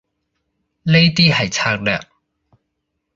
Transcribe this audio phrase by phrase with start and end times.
[0.81, 1.99] 呢啲係策略